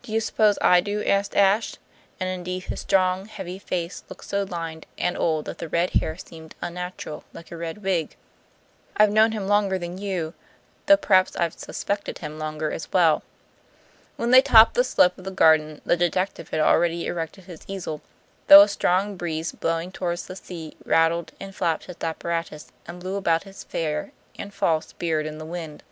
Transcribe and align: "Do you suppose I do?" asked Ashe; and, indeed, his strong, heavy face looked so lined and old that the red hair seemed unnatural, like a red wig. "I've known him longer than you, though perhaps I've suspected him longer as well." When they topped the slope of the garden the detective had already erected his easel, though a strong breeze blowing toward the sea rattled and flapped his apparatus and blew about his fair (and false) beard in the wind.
"Do 0.00 0.12
you 0.12 0.20
suppose 0.20 0.56
I 0.62 0.80
do?" 0.80 1.04
asked 1.04 1.36
Ashe; 1.36 1.74
and, 2.18 2.26
indeed, 2.30 2.60
his 2.62 2.80
strong, 2.80 3.26
heavy 3.26 3.58
face 3.58 4.02
looked 4.08 4.24
so 4.24 4.44
lined 4.44 4.86
and 4.96 5.14
old 5.14 5.44
that 5.44 5.58
the 5.58 5.68
red 5.68 5.90
hair 5.90 6.16
seemed 6.16 6.54
unnatural, 6.62 7.24
like 7.34 7.50
a 7.52 7.56
red 7.58 7.82
wig. 7.82 8.16
"I've 8.96 9.10
known 9.12 9.32
him 9.32 9.46
longer 9.46 9.78
than 9.78 9.98
you, 9.98 10.32
though 10.86 10.96
perhaps 10.96 11.36
I've 11.36 11.52
suspected 11.52 12.20
him 12.20 12.38
longer 12.38 12.70
as 12.72 12.90
well." 12.94 13.22
When 14.16 14.30
they 14.30 14.40
topped 14.40 14.72
the 14.72 14.82
slope 14.84 15.18
of 15.18 15.24
the 15.24 15.30
garden 15.30 15.82
the 15.84 15.98
detective 15.98 16.48
had 16.48 16.60
already 16.60 17.04
erected 17.04 17.44
his 17.44 17.64
easel, 17.66 18.00
though 18.46 18.62
a 18.62 18.68
strong 18.68 19.16
breeze 19.18 19.52
blowing 19.52 19.92
toward 19.92 20.16
the 20.20 20.36
sea 20.36 20.78
rattled 20.86 21.32
and 21.38 21.54
flapped 21.54 21.84
his 21.84 21.96
apparatus 22.00 22.72
and 22.86 23.00
blew 23.00 23.16
about 23.16 23.42
his 23.42 23.64
fair 23.64 24.12
(and 24.38 24.54
false) 24.54 24.94
beard 24.94 25.26
in 25.26 25.36
the 25.36 25.44
wind. 25.44 25.82